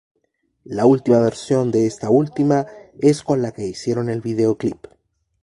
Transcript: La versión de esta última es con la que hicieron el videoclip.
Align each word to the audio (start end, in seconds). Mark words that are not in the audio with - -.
La 0.63 0.87
versión 1.11 1.69
de 1.69 1.85
esta 1.85 2.09
última 2.09 2.65
es 2.99 3.21
con 3.21 3.43
la 3.43 3.51
que 3.51 3.67
hicieron 3.67 4.09
el 4.09 4.19
videoclip. 4.21 4.87